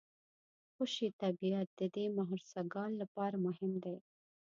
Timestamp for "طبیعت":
1.21-1.67